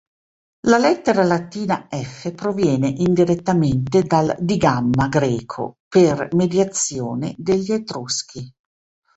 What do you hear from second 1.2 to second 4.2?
latina "F" proviene, indirettamente,